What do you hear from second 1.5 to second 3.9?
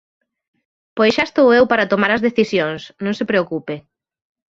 eu para tomar as decisións, non se preocupe.